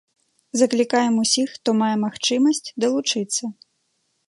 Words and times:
Заклікаем 0.61 1.19
усіх, 1.25 1.47
хто 1.59 1.69
мае 1.83 1.91
магчымасць, 2.05 2.65
далучыцца. 2.85 3.43